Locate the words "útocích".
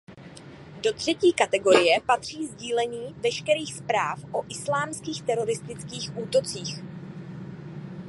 6.17-6.75